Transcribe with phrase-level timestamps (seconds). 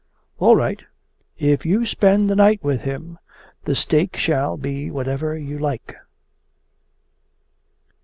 [0.39, 0.81] 'All right!
[1.37, 3.19] If you spend the night with him,
[3.65, 5.95] the stake shall be whatever you like.